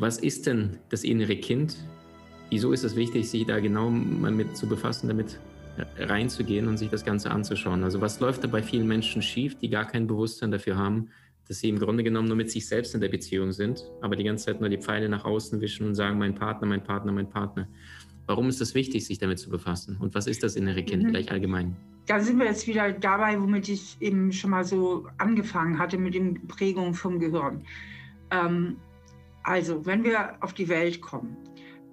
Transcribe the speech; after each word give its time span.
Was 0.00 0.16
ist 0.16 0.46
denn 0.46 0.78
das 0.88 1.04
innere 1.04 1.36
Kind? 1.36 1.76
Wieso 2.48 2.72
ist 2.72 2.84
es 2.84 2.96
wichtig, 2.96 3.28
sich 3.28 3.44
da 3.44 3.60
genau 3.60 3.90
mal 3.90 4.32
mit 4.32 4.56
zu 4.56 4.66
befassen, 4.66 5.08
damit 5.08 5.38
reinzugehen 5.98 6.68
und 6.68 6.78
sich 6.78 6.88
das 6.88 7.04
Ganze 7.04 7.30
anzuschauen? 7.30 7.84
Also 7.84 8.00
was 8.00 8.18
läuft 8.18 8.42
da 8.42 8.48
bei 8.48 8.62
vielen 8.62 8.88
Menschen 8.88 9.20
schief, 9.20 9.58
die 9.58 9.68
gar 9.68 9.84
kein 9.84 10.06
Bewusstsein 10.06 10.52
dafür 10.52 10.78
haben, 10.78 11.10
dass 11.46 11.58
sie 11.58 11.68
im 11.68 11.78
Grunde 11.78 12.02
genommen 12.02 12.28
nur 12.28 12.36
mit 12.38 12.50
sich 12.50 12.66
selbst 12.66 12.94
in 12.94 13.02
der 13.02 13.10
Beziehung 13.10 13.52
sind, 13.52 13.84
aber 14.00 14.16
die 14.16 14.24
ganze 14.24 14.46
Zeit 14.46 14.60
nur 14.60 14.70
die 14.70 14.78
Pfeile 14.78 15.06
nach 15.10 15.26
außen 15.26 15.60
wischen 15.60 15.86
und 15.86 15.94
sagen, 15.94 16.16
mein 16.16 16.34
Partner, 16.34 16.66
mein 16.66 16.82
Partner, 16.82 17.12
mein 17.12 17.28
Partner. 17.28 17.68
Warum 18.24 18.48
ist 18.48 18.62
es 18.62 18.74
wichtig, 18.74 19.04
sich 19.04 19.18
damit 19.18 19.38
zu 19.38 19.50
befassen? 19.50 19.98
Und 20.00 20.14
was 20.14 20.26
ist 20.26 20.42
das 20.42 20.56
innere 20.56 20.82
Kind 20.82 21.02
mhm. 21.02 21.08
gleich 21.08 21.30
allgemein? 21.30 21.76
Da 22.06 22.20
sind 22.20 22.38
wir 22.38 22.46
jetzt 22.46 22.66
wieder 22.66 22.90
dabei, 22.90 23.38
womit 23.38 23.68
ich 23.68 23.98
eben 24.00 24.32
schon 24.32 24.48
mal 24.48 24.64
so 24.64 25.06
angefangen 25.18 25.78
hatte, 25.78 25.98
mit 25.98 26.14
den 26.14 26.46
Prägungen 26.48 26.94
vom 26.94 27.18
Gehirn. 27.18 27.66
Ähm, 28.30 28.76
also, 29.42 29.86
wenn 29.86 30.04
wir 30.04 30.36
auf 30.40 30.52
die 30.52 30.68
Welt 30.68 31.00
kommen, 31.00 31.36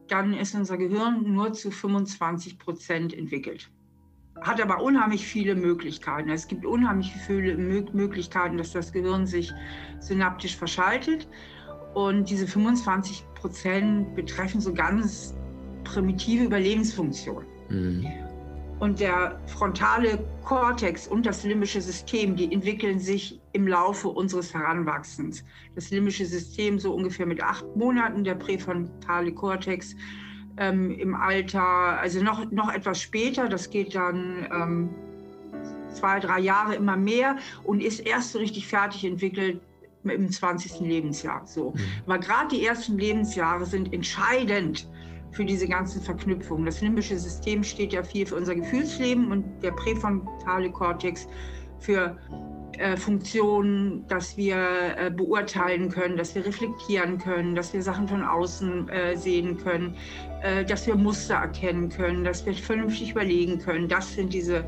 dann 0.08 0.34
ist 0.34 0.56
unser 0.56 0.78
Gehirn 0.78 1.24
nur 1.34 1.54
zu 1.54 1.72
25 1.72 2.60
Prozent 2.60 3.14
entwickelt. 3.14 3.70
Hat 4.42 4.62
aber 4.62 4.82
unheimlich 4.82 5.26
viele 5.26 5.56
Möglichkeiten. 5.56 6.30
Es 6.30 6.48
gibt 6.48 6.66
unheimlich 6.66 7.12
viele 7.26 7.58
Möglichkeiten, 7.58 8.58
dass 8.58 8.72
das 8.72 8.92
Gehirn 8.92 9.26
sich 9.26 9.52
synaptisch 10.00 10.56
verschaltet. 10.56 11.28
Und 11.96 12.30
diese 12.30 12.46
25 12.46 13.26
Prozent 13.34 14.14
betreffen 14.16 14.62
so 14.62 14.74
ganz 14.74 15.36
primitive 15.84 16.46
Überlebensfunktionen. 16.46 17.48
Mhm. 17.70 18.27
Und 18.80 19.00
der 19.00 19.40
frontale 19.48 20.20
Kortex 20.44 21.08
und 21.08 21.26
das 21.26 21.44
limbische 21.44 21.82
System, 21.82 22.36
die 22.36 22.54
entwickeln 22.54 23.00
sich 23.00 23.40
im 23.54 23.68
Laufe 23.68 24.08
unseres 24.08 24.54
Heranwachsens. 24.54 25.44
Das 25.74 25.90
limbische 25.90 26.26
System 26.26 26.78
so 26.78 26.94
ungefähr 26.94 27.26
mit 27.26 27.42
acht 27.42 27.66
Monaten, 27.76 28.24
der 28.24 28.36
präfrontale 28.36 29.34
Kortex 29.34 29.96
ähm, 30.58 30.92
im 30.92 31.16
Alter, 31.16 31.62
also 31.62 32.22
noch, 32.22 32.52
noch 32.52 32.72
etwas 32.72 33.02
später, 33.02 33.50
das 33.50 33.70
geht 33.70 33.96
dann 33.96 34.48
ähm, 34.52 34.90
zwei, 35.94 36.20
drei 36.20 36.40
Jahre 36.40 36.76
immer 36.76 36.98
mehr 36.98 37.38
und 37.64 37.82
ist 37.82 38.00
erst 38.00 38.32
so 38.32 38.40
richtig 38.40 38.68
fertig 38.68 39.06
entwickelt 39.06 39.60
im 40.04 40.32
20. 40.32 40.80
Lebensjahr. 40.82 41.46
So. 41.46 41.72
Mhm. 41.72 41.80
Aber 42.06 42.20
gerade 42.20 42.56
die 42.56 42.66
ersten 42.66 42.98
Lebensjahre 42.98 43.66
sind 43.66 43.94
entscheidend 43.94 44.88
für 45.32 45.46
diese 45.46 45.68
ganzen 45.68 46.02
Verknüpfungen. 46.02 46.66
Das 46.66 46.82
limbische 46.82 47.18
System 47.18 47.64
steht 47.64 47.94
ja 47.94 48.04
viel 48.04 48.26
für 48.26 48.36
unser 48.36 48.56
Gefühlsleben 48.56 49.32
und 49.32 49.46
der 49.62 49.72
präfrontale 49.72 50.72
Kortex 50.72 51.28
für 51.80 52.18
äh, 52.78 52.96
Funktionen, 52.96 54.06
dass 54.08 54.38
wir 54.38 54.58
äh, 54.98 55.10
beurteilen 55.10 55.90
können, 55.90 56.18
dass 56.18 56.36
wir 56.36 56.46
reflektieren 56.46 57.18
können, 57.18 57.56
dass 57.56 57.74
wir 57.74 57.82
Sachen 57.82 58.08
von 58.08 58.24
außen 58.24 58.90
äh, 58.90 59.16
sehen 59.18 59.58
können, 59.58 59.96
äh, 60.44 60.64
dass 60.64 60.86
wir 60.86 60.96
Muster 60.96 61.36
erkennen 61.36 61.90
können, 61.90 62.24
dass 62.24 62.46
wir 62.46 62.54
vernünftig 62.54 63.12
überlegen 63.12 63.60
können. 63.60 63.88
Das 63.88 64.14
sind 64.14 64.34
diese 64.34 64.64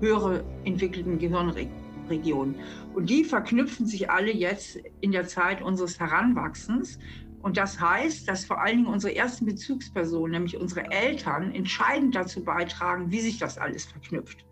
höhere 0.00 0.44
entwickelten 0.64 1.18
Gehirnregionen. 1.18 2.56
Und 2.94 3.08
die 3.08 3.24
verknüpfen 3.24 3.86
sich 3.86 4.10
alle 4.10 4.32
jetzt 4.32 4.78
in 5.00 5.12
der 5.12 5.26
Zeit 5.26 5.62
unseres 5.62 5.98
Heranwachsens 5.98 6.98
und 7.44 7.58
das 7.58 7.78
heißt, 7.78 8.26
dass 8.26 8.46
vor 8.46 8.62
allen 8.62 8.78
Dingen 8.78 8.88
unsere 8.88 9.14
ersten 9.14 9.44
Bezugspersonen, 9.44 10.32
nämlich 10.32 10.56
unsere 10.56 10.90
Eltern, 10.90 11.54
entscheidend 11.54 12.14
dazu 12.14 12.42
beitragen, 12.42 13.10
wie 13.10 13.20
sich 13.20 13.38
das 13.38 13.58
alles 13.58 13.84
verknüpft. 13.84 14.46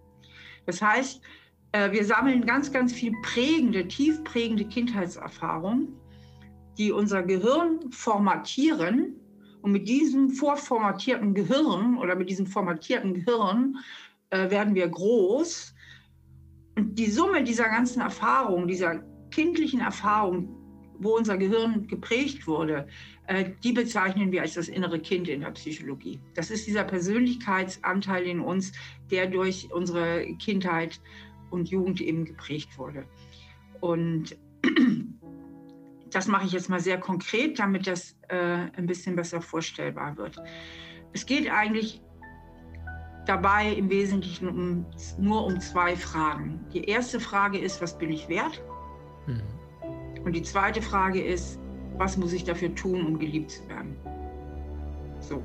Das 0.66 0.82
heißt, 0.82 1.22
äh, 1.72 1.90
wir 1.90 2.04
sammeln 2.04 2.44
ganz, 2.44 2.70
ganz 2.70 2.92
viel 2.92 3.14
prägende, 3.22 3.88
tief 3.88 4.22
prägende 4.24 4.66
Kindheitserfahrungen, 4.66 5.88
die 6.76 6.92
unser 6.92 7.22
Gehirn 7.22 7.80
formatieren. 7.92 9.16
Und 9.62 9.72
mit 9.72 9.88
diesem 9.88 10.28
vorformatierten 10.28 11.32
Gehirn 11.32 11.96
oder 11.96 12.14
mit 12.14 12.28
diesem 12.28 12.46
formatierten 12.46 13.14
Gehirn 13.14 13.78
äh, 14.28 14.50
werden 14.50 14.74
wir 14.74 14.86
groß. 14.86 15.74
Und 16.76 16.98
die 16.98 17.10
Summe 17.10 17.42
dieser 17.42 17.70
ganzen 17.70 18.02
Erfahrungen, 18.02 18.68
dieser 18.68 19.02
kindlichen 19.30 19.80
Erfahrungen, 19.80 20.61
wo 21.02 21.16
unser 21.16 21.36
Gehirn 21.36 21.86
geprägt 21.86 22.46
wurde, 22.46 22.86
äh, 23.26 23.50
die 23.62 23.72
bezeichnen 23.72 24.32
wir 24.32 24.42
als 24.42 24.54
das 24.54 24.68
innere 24.68 24.98
Kind 24.98 25.28
in 25.28 25.40
der 25.40 25.50
Psychologie. 25.50 26.20
Das 26.34 26.50
ist 26.50 26.66
dieser 26.66 26.84
Persönlichkeitsanteil 26.84 28.24
in 28.24 28.40
uns, 28.40 28.72
der 29.10 29.26
durch 29.26 29.68
unsere 29.72 30.26
Kindheit 30.38 31.00
und 31.50 31.68
Jugend 31.68 32.00
eben 32.00 32.24
geprägt 32.24 32.78
wurde. 32.78 33.04
Und 33.80 34.36
das 36.10 36.26
mache 36.26 36.46
ich 36.46 36.52
jetzt 36.52 36.68
mal 36.68 36.80
sehr 36.80 36.98
konkret, 36.98 37.58
damit 37.58 37.86
das 37.86 38.16
äh, 38.28 38.36
ein 38.76 38.86
bisschen 38.86 39.16
besser 39.16 39.40
vorstellbar 39.40 40.16
wird. 40.16 40.36
Es 41.12 41.26
geht 41.26 41.50
eigentlich 41.50 42.00
dabei 43.26 43.72
im 43.72 43.90
Wesentlichen 43.90 44.48
um, 44.48 44.86
nur 45.18 45.44
um 45.44 45.60
zwei 45.60 45.96
Fragen. 45.96 46.64
Die 46.72 46.84
erste 46.84 47.20
Frage 47.20 47.58
ist, 47.58 47.80
was 47.80 47.96
bin 47.96 48.10
ich 48.10 48.28
wert? 48.28 48.62
Mhm. 49.26 49.61
Und 50.24 50.34
die 50.34 50.42
zweite 50.42 50.80
Frage 50.80 51.22
ist, 51.22 51.58
was 51.98 52.16
muss 52.16 52.32
ich 52.32 52.44
dafür 52.44 52.74
tun, 52.74 53.06
um 53.06 53.18
geliebt 53.18 53.50
zu 53.50 53.68
werden? 53.68 53.96
So. 55.20 55.42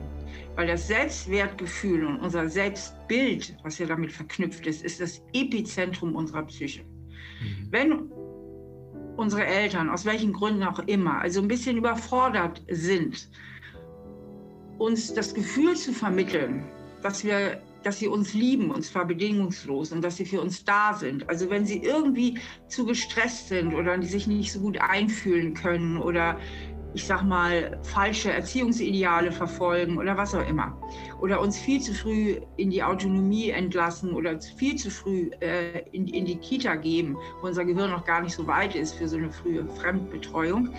Weil 0.55 0.67
das 0.67 0.87
Selbstwertgefühl 0.87 2.05
und 2.05 2.19
unser 2.19 2.49
Selbstbild, 2.49 3.55
was 3.63 3.77
ja 3.77 3.85
damit 3.85 4.11
verknüpft 4.11 4.65
ist, 4.65 4.83
ist 4.83 4.99
das 4.99 5.21
Epizentrum 5.33 6.15
unserer 6.15 6.43
Psyche. 6.43 6.83
Mhm. 6.83 7.67
Wenn 7.69 8.11
unsere 9.17 9.45
Eltern, 9.45 9.89
aus 9.89 10.05
welchen 10.05 10.33
Gründen 10.33 10.63
auch 10.63 10.79
immer, 10.79 11.21
also 11.21 11.41
ein 11.41 11.47
bisschen 11.47 11.77
überfordert 11.77 12.63
sind, 12.69 13.29
uns 14.77 15.13
das 15.13 15.33
Gefühl 15.33 15.75
zu 15.75 15.91
vermitteln, 15.91 16.63
dass 17.01 17.23
wir 17.23 17.61
dass 17.87 17.99
sie 17.99 18.09
uns 18.09 18.33
lieben, 18.33 18.69
und 18.69 18.83
zwar 18.83 19.05
bedingungslos 19.05 19.93
und 19.93 20.01
dass 20.01 20.17
sie 20.17 20.25
für 20.25 20.41
uns 20.41 20.65
da 20.65 20.93
sind. 20.93 21.29
Also 21.29 21.49
wenn 21.49 21.65
sie 21.65 21.77
irgendwie 21.77 22.37
zu 22.67 22.85
gestresst 22.85 23.47
sind 23.47 23.73
oder 23.73 23.97
die 23.97 24.07
sich 24.07 24.27
nicht 24.27 24.51
so 24.51 24.59
gut 24.59 24.77
einfühlen 24.81 25.53
können 25.53 25.97
oder 25.97 26.37
ich 26.93 27.05
sag 27.05 27.23
mal, 27.23 27.79
falsche 27.83 28.33
Erziehungsideale 28.33 29.31
verfolgen 29.31 29.97
oder 29.99 30.17
was 30.17 30.35
auch 30.35 30.45
immer. 30.49 30.77
Oder 31.21 31.39
uns 31.39 31.57
viel 31.57 31.79
zu 31.79 31.93
früh 31.93 32.41
in 32.57 32.71
die 32.71 32.83
Autonomie 32.83 33.51
entlassen 33.51 34.13
oder 34.13 34.37
viel 34.41 34.75
zu 34.75 34.89
früh 34.89 35.29
äh, 35.39 35.87
in, 35.91 36.07
in 36.07 36.25
die 36.25 36.37
Kita 36.37 36.75
geben, 36.75 37.15
wo 37.39 37.47
unser 37.47 37.63
Gehirn 37.63 37.91
noch 37.91 38.03
gar 38.03 38.21
nicht 38.21 38.35
so 38.35 38.47
weit 38.47 38.75
ist 38.75 38.95
für 38.95 39.07
so 39.07 39.15
eine 39.15 39.31
frühe 39.31 39.65
Fremdbetreuung 39.79 40.73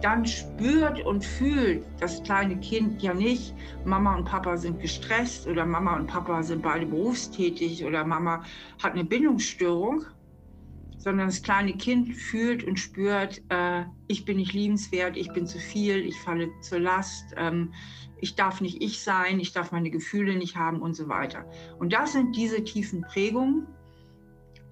dann 0.00 0.24
spürt 0.24 1.04
und 1.04 1.24
fühlt 1.24 1.84
das 2.00 2.22
kleine 2.22 2.58
Kind 2.60 3.02
ja 3.02 3.14
nicht, 3.14 3.54
Mama 3.84 4.16
und 4.16 4.24
Papa 4.24 4.56
sind 4.56 4.80
gestresst 4.80 5.46
oder 5.46 5.66
Mama 5.66 5.96
und 5.96 6.06
Papa 6.06 6.42
sind 6.42 6.62
beide 6.62 6.86
berufstätig 6.86 7.84
oder 7.84 8.04
Mama 8.04 8.44
hat 8.82 8.92
eine 8.92 9.04
Bindungsstörung, 9.04 10.04
sondern 10.96 11.28
das 11.28 11.42
kleine 11.42 11.72
Kind 11.74 12.14
fühlt 12.14 12.64
und 12.64 12.78
spürt, 12.78 13.42
äh, 13.48 13.84
ich 14.06 14.24
bin 14.24 14.36
nicht 14.36 14.52
liebenswert, 14.52 15.16
ich 15.16 15.32
bin 15.32 15.46
zu 15.46 15.58
viel, 15.58 16.04
ich 16.04 16.18
falle 16.20 16.50
zur 16.60 16.80
Last, 16.80 17.34
ähm, 17.36 17.72
ich 18.20 18.34
darf 18.34 18.60
nicht 18.60 18.82
ich 18.82 19.02
sein, 19.02 19.40
ich 19.40 19.52
darf 19.52 19.72
meine 19.72 19.90
Gefühle 19.90 20.36
nicht 20.36 20.56
haben 20.56 20.82
und 20.82 20.94
so 20.94 21.08
weiter. 21.08 21.46
Und 21.78 21.92
das 21.94 22.12
sind 22.12 22.36
diese 22.36 22.62
tiefen 22.64 23.00
Prägungen, 23.00 23.66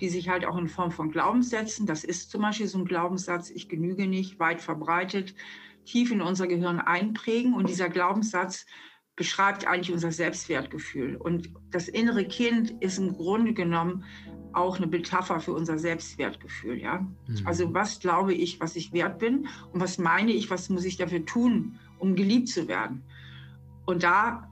die 0.00 0.08
sich 0.08 0.28
halt 0.28 0.44
auch 0.44 0.56
in 0.56 0.68
Form 0.68 0.90
von 0.90 1.10
Glaubenssätzen, 1.10 1.86
das 1.86 2.04
ist 2.04 2.30
zum 2.30 2.42
Beispiel 2.42 2.66
so 2.66 2.78
ein 2.78 2.84
Glaubenssatz, 2.84 3.50
ich 3.50 3.68
genüge 3.68 4.06
nicht, 4.06 4.38
weit 4.38 4.60
verbreitet, 4.60 5.34
tief 5.84 6.10
in 6.10 6.20
unser 6.20 6.46
Gehirn 6.46 6.80
einprägen. 6.80 7.54
Und 7.54 7.68
dieser 7.68 7.88
Glaubenssatz 7.88 8.66
beschreibt 9.16 9.66
eigentlich 9.66 9.92
unser 9.92 10.12
Selbstwertgefühl. 10.12 11.16
Und 11.16 11.50
das 11.70 11.88
innere 11.88 12.24
Kind 12.24 12.70
ist 12.80 12.98
im 12.98 13.14
Grunde 13.14 13.52
genommen 13.52 14.04
auch 14.52 14.76
eine 14.76 14.86
Metapher 14.86 15.40
für 15.40 15.52
unser 15.52 15.78
Selbstwertgefühl. 15.78 16.80
Ja? 16.80 17.00
Mhm. 17.26 17.40
Also 17.44 17.74
was 17.74 17.98
glaube 18.00 18.32
ich, 18.32 18.60
was 18.60 18.76
ich 18.76 18.92
wert 18.92 19.18
bin 19.18 19.48
und 19.72 19.80
was 19.80 19.98
meine 19.98 20.32
ich, 20.32 20.50
was 20.50 20.68
muss 20.68 20.84
ich 20.84 20.96
dafür 20.96 21.26
tun, 21.26 21.78
um 21.98 22.14
geliebt 22.14 22.48
zu 22.48 22.68
werden. 22.68 23.02
Und 23.86 24.04
da 24.04 24.48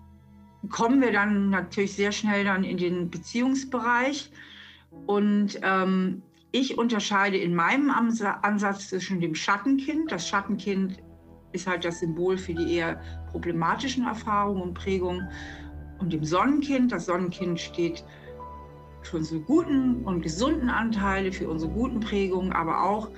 kommen 0.70 1.00
wir 1.00 1.12
dann 1.12 1.50
natürlich 1.50 1.94
sehr 1.94 2.10
schnell 2.12 2.44
dann 2.44 2.64
in 2.64 2.76
den 2.76 3.10
Beziehungsbereich. 3.10 4.30
Und 5.06 5.60
ähm, 5.62 6.22
ich 6.52 6.78
unterscheide 6.78 7.36
in 7.36 7.54
meinem 7.54 7.90
Ansatz 7.90 8.88
zwischen 8.88 9.20
dem 9.20 9.34
Schattenkind. 9.34 10.10
Das 10.10 10.26
Schattenkind 10.26 11.02
ist 11.52 11.66
halt 11.66 11.84
das 11.84 12.00
Symbol 12.00 12.38
für 12.38 12.54
die 12.54 12.74
eher 12.74 13.00
problematischen 13.30 14.06
Erfahrungen 14.06 14.62
und 14.62 14.74
Prägungen. 14.74 15.28
Und 15.98 16.12
dem 16.12 16.24
Sonnenkind, 16.24 16.92
das 16.92 17.06
Sonnenkind 17.06 17.60
steht 17.60 18.04
für 19.02 19.18
unsere 19.18 19.40
guten 19.40 20.04
und 20.04 20.22
gesunden 20.22 20.68
Anteile, 20.68 21.32
für 21.32 21.48
unsere 21.48 21.70
guten 21.72 22.00
Prägungen, 22.00 22.52
aber 22.52 22.82
auch, 22.82 23.10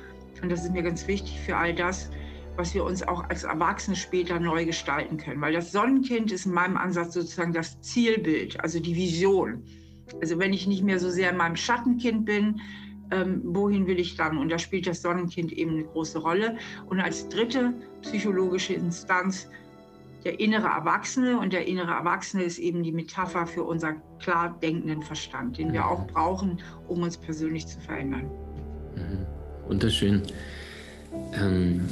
und 0.43 0.51
das 0.51 0.65
ist 0.65 0.73
mir 0.73 0.83
ganz 0.83 1.07
wichtig, 1.09 1.41
für 1.41 1.57
all 1.57 1.75
das, 1.75 2.11
was 2.57 2.75
wir 2.75 2.85
uns 2.85 3.07
auch 3.07 3.25
als 3.31 3.45
Erwachsene 3.45 3.97
später 3.97 4.39
neu 4.41 4.65
gestalten 4.65 5.17
können. 5.17 5.41
Weil 5.41 5.53
das 5.53 5.73
Sonnenkind 5.73 6.33
ist 6.33 6.47
in 6.47 6.53
meinem 6.53 6.77
Ansatz 6.77 7.15
sozusagen 7.15 7.53
das 7.53 7.81
Zielbild, 7.81 8.61
also 8.61 8.81
die 8.81 8.97
Vision. 8.97 9.63
Also 10.21 10.39
wenn 10.39 10.53
ich 10.53 10.67
nicht 10.67 10.83
mehr 10.83 10.99
so 10.99 11.11
sehr 11.11 11.31
in 11.31 11.37
meinem 11.37 11.57
Schattenkind 11.57 12.25
bin, 12.25 12.61
ähm, 13.11 13.41
wohin 13.45 13.87
will 13.87 13.99
ich 13.99 14.17
dann? 14.17 14.39
Und 14.39 14.51
da 14.51 14.59
spielt 14.59 14.87
das 14.87 15.03
Sonnenkind 15.03 15.53
eben 15.53 15.73
eine 15.73 15.85
große 15.85 16.19
Rolle. 16.19 16.57
Und 16.87 17.01
als 17.01 17.29
dritte 17.29 17.73
psychologische 18.03 18.75
Instanz 18.75 19.49
der 20.25 20.41
innere 20.41 20.67
Erwachsene. 20.67 21.39
Und 21.39 21.53
der 21.53 21.67
innere 21.67 21.93
Erwachsene 21.93 22.43
ist 22.43 22.59
eben 22.59 22.83
die 22.83 22.93
Metapher 22.93 23.47
für 23.47 23.63
unser 23.63 23.95
klar 24.19 24.59
denkenden 24.63 25.03
Verstand, 25.03 25.59
den 25.59 25.73
wir 25.73 25.87
auch 25.87 26.07
brauchen, 26.07 26.61
um 26.87 27.03
uns 27.03 27.17
persönlich 27.17 27.67
zu 27.67 27.81
verändern. 27.81 28.31
Mhm. 28.97 29.27
Wunderschön. 29.69 30.23
Ähm, 31.35 31.83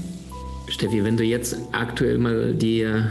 Steffi, 0.68 1.04
wenn 1.04 1.16
du 1.16 1.24
jetzt 1.24 1.56
aktuell 1.72 2.18
mal 2.18 2.54
die, 2.54 2.84
also 2.84 3.06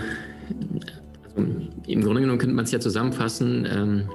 im 1.87 2.03
Grunde 2.03 2.21
genommen 2.21 2.39
könnte 2.39 2.55
man 2.55 2.65
es 2.65 2.71
ja 2.71 2.79
zusammenfassen, 2.79 3.67
ähm, 3.71 4.09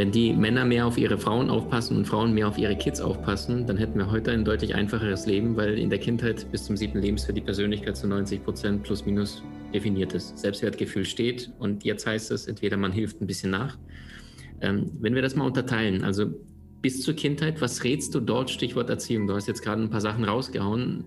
wenn 0.00 0.12
die 0.12 0.32
Männer 0.32 0.64
mehr 0.64 0.86
auf 0.86 0.96
ihre 0.96 1.18
Frauen 1.18 1.50
aufpassen 1.50 1.94
und 1.94 2.06
Frauen 2.06 2.32
mehr 2.32 2.48
auf 2.48 2.56
ihre 2.56 2.74
Kids 2.74 3.02
aufpassen, 3.02 3.66
dann 3.66 3.76
hätten 3.76 3.98
wir 3.98 4.10
heute 4.10 4.30
ein 4.30 4.46
deutlich 4.46 4.74
einfacheres 4.74 5.26
Leben, 5.26 5.56
weil 5.56 5.78
in 5.78 5.90
der 5.90 5.98
Kindheit 5.98 6.50
bis 6.50 6.64
zum 6.64 6.74
siebten 6.74 7.02
Lebensjahr 7.02 7.34
die 7.34 7.42
Persönlichkeit 7.42 7.98
zu 7.98 8.06
90 8.06 8.42
Prozent 8.42 8.82
plus 8.82 9.04
minus 9.04 9.42
definiert 9.74 10.14
ist. 10.14 10.38
Selbstwertgefühl 10.38 11.04
steht 11.04 11.52
und 11.58 11.84
jetzt 11.84 12.06
heißt 12.06 12.30
es, 12.30 12.46
entweder 12.46 12.78
man 12.78 12.92
hilft 12.92 13.20
ein 13.20 13.26
bisschen 13.26 13.50
nach. 13.50 13.76
Ähm, 14.62 14.90
wenn 15.00 15.14
wir 15.14 15.20
das 15.20 15.36
mal 15.36 15.44
unterteilen, 15.44 16.02
also 16.02 16.32
bis 16.80 17.02
zur 17.02 17.12
Kindheit, 17.12 17.60
was 17.60 17.84
rätst 17.84 18.14
du 18.14 18.20
dort? 18.20 18.48
Stichwort 18.48 18.88
Erziehung. 18.88 19.26
Du 19.26 19.34
hast 19.34 19.48
jetzt 19.48 19.60
gerade 19.60 19.82
ein 19.82 19.90
paar 19.90 20.00
Sachen 20.00 20.24
rausgehauen. 20.24 21.04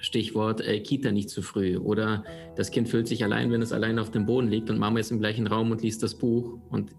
Stichwort 0.00 0.62
äh, 0.62 0.80
Kita 0.80 1.12
nicht 1.12 1.28
zu 1.28 1.42
früh. 1.42 1.76
Oder 1.76 2.24
das 2.56 2.70
Kind 2.70 2.88
fühlt 2.88 3.06
sich 3.06 3.22
allein, 3.22 3.52
wenn 3.52 3.60
es 3.60 3.74
allein 3.74 3.98
auf 3.98 4.10
dem 4.10 4.24
Boden 4.24 4.48
liegt 4.48 4.70
und 4.70 4.78
Mama 4.78 4.98
ist 4.98 5.10
im 5.10 5.18
gleichen 5.18 5.46
Raum 5.46 5.72
und 5.72 5.82
liest 5.82 6.02
das 6.02 6.14
Buch. 6.14 6.58
Und, 6.70 6.92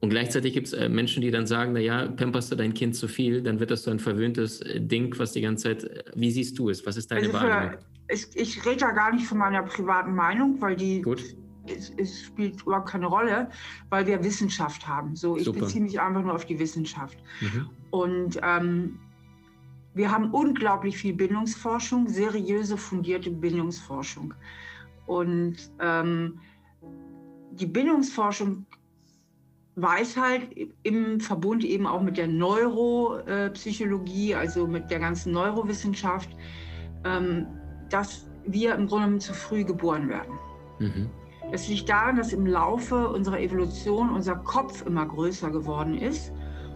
und 0.00 0.10
gleichzeitig 0.10 0.52
gibt 0.52 0.68
es 0.68 0.72
äh, 0.72 0.88
Menschen, 0.88 1.22
die 1.22 1.30
dann 1.30 1.46
sagen, 1.46 1.72
naja, 1.72 2.06
pamperst 2.06 2.52
du 2.52 2.56
dein 2.56 2.72
Kind 2.72 2.94
zu 2.94 3.08
viel, 3.08 3.42
dann 3.42 3.58
wird 3.58 3.70
das 3.70 3.82
so 3.82 3.90
ein 3.90 3.98
verwöhntes 3.98 4.60
äh, 4.60 4.80
Ding, 4.80 5.18
was 5.18 5.32
die 5.32 5.40
ganze 5.40 5.64
Zeit, 5.64 5.84
äh, 5.84 6.04
wie 6.14 6.30
siehst 6.30 6.58
du 6.58 6.70
es? 6.70 6.86
Was 6.86 6.96
ist 6.96 7.10
deine 7.10 7.26
also 7.26 7.32
Wahrnehmung? 7.32 7.78
Ich, 8.08 8.26
ich 8.34 8.64
rede 8.64 8.78
da 8.78 8.90
gar 8.92 9.12
nicht 9.12 9.26
von 9.26 9.38
meiner 9.38 9.62
privaten 9.62 10.14
Meinung, 10.14 10.60
weil 10.60 10.76
die 10.76 11.02
Gut 11.02 11.22
es, 11.66 11.92
es, 11.96 12.22
spielt 12.22 12.62
überhaupt 12.62 12.88
keine 12.88 13.06
Rolle, 13.06 13.50
weil 13.90 14.06
wir 14.06 14.22
Wissenschaft 14.24 14.86
haben. 14.86 15.14
So, 15.16 15.36
ich 15.36 15.44
Super. 15.44 15.60
beziehe 15.60 15.82
mich 15.82 16.00
einfach 16.00 16.22
nur 16.22 16.34
auf 16.34 16.46
die 16.46 16.58
Wissenschaft. 16.58 17.18
Mhm. 17.40 17.70
Und 17.90 18.40
ähm, 18.42 18.98
wir 19.94 20.10
haben 20.10 20.30
unglaublich 20.30 20.96
viel 20.96 21.12
Bindungsforschung, 21.12 22.08
seriöse, 22.08 22.76
fundierte 22.76 23.30
Bindungsforschung. 23.30 24.32
Und 25.06 25.56
ähm, 25.80 26.40
die 27.52 27.66
Bindungsforschung 27.66 28.66
weiß 29.82 30.16
halt 30.16 30.48
im 30.82 31.20
Verbund 31.20 31.64
eben 31.64 31.86
auch 31.86 32.02
mit 32.02 32.16
der 32.16 32.26
Neuropsychologie, 32.26 34.34
also 34.34 34.66
mit 34.66 34.90
der 34.90 34.98
ganzen 34.98 35.32
Neurowissenschaft, 35.32 36.30
ähm, 37.04 37.46
dass 37.90 38.26
wir 38.46 38.74
im 38.74 38.86
Grunde 38.86 39.18
zu 39.18 39.34
früh 39.34 39.64
geboren 39.64 40.08
werden. 40.08 40.38
Mhm. 40.78 41.10
Das 41.50 41.68
liegt 41.68 41.88
daran, 41.88 42.16
dass 42.16 42.32
im 42.32 42.46
Laufe 42.46 43.08
unserer 43.08 43.40
Evolution 43.40 44.10
unser 44.10 44.36
Kopf 44.36 44.84
immer 44.84 45.06
größer 45.06 45.50
geworden 45.50 45.96
ist 45.96 46.32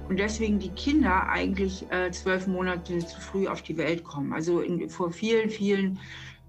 und 0.08 0.18
deswegen 0.18 0.58
die 0.58 0.70
Kinder 0.70 1.28
eigentlich 1.28 1.86
äh, 1.90 2.10
zwölf 2.10 2.46
Monate 2.46 2.98
zu 2.98 3.20
früh 3.20 3.46
auf 3.46 3.62
die 3.62 3.76
Welt 3.76 4.04
kommen. 4.04 4.32
Also 4.32 4.60
in, 4.60 4.88
vor 4.88 5.10
vielen, 5.10 5.50
vielen 5.50 5.98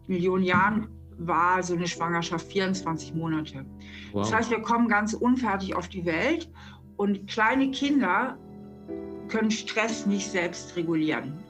Millionen 0.07 0.43
Jahren 0.43 0.87
war 1.17 1.61
so 1.63 1.73
eine 1.73 1.87
Schwangerschaft 1.87 2.47
24 2.47 3.13
Monate. 3.13 3.65
Wow. 4.13 4.23
Das 4.23 4.33
heißt, 4.33 4.51
wir 4.51 4.61
kommen 4.61 4.87
ganz 4.87 5.13
unfertig 5.13 5.75
auf 5.75 5.89
die 5.89 6.05
Welt 6.05 6.49
und 6.97 7.27
kleine 7.27 7.71
Kinder 7.71 8.37
können 9.27 9.51
Stress 9.51 10.05
nicht 10.05 10.29
selbst 10.29 10.75
regulieren. 10.75 11.43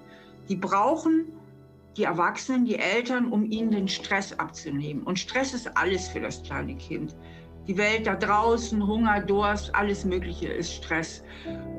Die 0.48 0.56
brauchen 0.56 1.25
die 1.98 2.04
Erwachsenen, 2.04 2.65
die 2.65 2.77
Eltern, 2.77 3.31
um 3.31 3.45
ihnen 3.45 3.71
den 3.71 3.88
Stress 3.88 4.38
abzunehmen. 4.39 5.04
Und 5.04 5.19
Stress 5.19 5.54
ist 5.54 5.77
alles 5.77 6.07
für 6.07 6.21
das 6.21 6.42
kleine 6.44 6.75
Kind. 6.75 7.15
Die 7.68 7.77
Welt 7.77 8.07
da 8.07 8.15
draußen, 8.15 8.86
Hunger, 8.86 9.21
Durst, 9.21 9.74
alles 9.75 10.04
Mögliche 10.04 10.48
ist 10.48 10.74
Stress. 10.74 11.24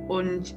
Und 0.08 0.54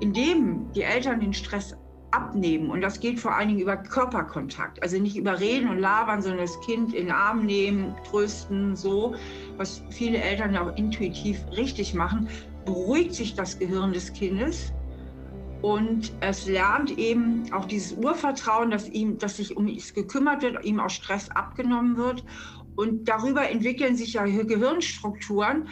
indem 0.00 0.70
die 0.72 0.82
Eltern 0.82 1.20
den 1.20 1.32
Stress 1.32 1.76
abnehmen, 2.10 2.70
und 2.70 2.80
das 2.80 3.00
geht 3.00 3.18
vor 3.18 3.34
allen 3.34 3.48
Dingen 3.48 3.60
über 3.60 3.76
Körperkontakt, 3.76 4.82
also 4.82 4.98
nicht 4.98 5.16
über 5.16 5.38
Reden 5.38 5.68
und 5.68 5.78
Labern, 5.78 6.22
sondern 6.22 6.40
das 6.40 6.60
Kind 6.60 6.94
in 6.94 7.06
den 7.06 7.14
Arm 7.14 7.46
nehmen, 7.46 7.94
trösten, 8.08 8.76
so, 8.76 9.14
was 9.56 9.82
viele 9.90 10.18
Eltern 10.18 10.54
ja 10.54 10.62
auch 10.62 10.76
intuitiv 10.76 11.44
richtig 11.56 11.94
machen, 11.94 12.28
beruhigt 12.64 13.14
sich 13.14 13.34
das 13.34 13.58
Gehirn 13.58 13.92
des 13.92 14.12
Kindes 14.12 14.72
und 15.62 16.12
es 16.20 16.46
lernt 16.46 16.96
eben 16.96 17.52
auch 17.52 17.64
dieses 17.64 17.96
Urvertrauen, 17.96 18.70
dass, 18.70 18.88
ihm, 18.88 19.18
dass 19.18 19.38
sich 19.38 19.56
um 19.56 19.66
es 19.66 19.94
gekümmert 19.94 20.42
wird, 20.42 20.64
ihm 20.64 20.80
auch 20.80 20.90
Stress 20.90 21.30
abgenommen 21.30 21.96
wird. 21.96 22.24
Und 22.76 23.08
darüber 23.08 23.50
entwickeln 23.50 23.96
sich 23.96 24.12
ja 24.12 24.24
Gehirnstrukturen. 24.24 25.68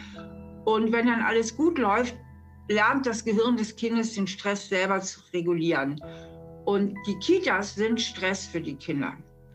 Und 0.65 0.91
wenn 0.91 1.05
dann 1.05 1.21
alles 1.21 1.55
gut 1.55 1.77
läuft, 1.77 2.17
lernt 2.67 3.05
das 3.05 3.23
Gehirn 3.23 3.57
des 3.57 3.75
Kindes 3.75 4.13
den 4.13 4.27
Stress 4.27 4.69
selber 4.69 5.01
zu 5.01 5.19
regulieren. 5.33 5.99
Und 6.65 6.97
die 7.05 7.17
Kitas 7.19 7.75
sind 7.75 8.01
Stress 8.01 8.47
für 8.47 8.61
die 8.61 8.75
Kinder 8.75 9.13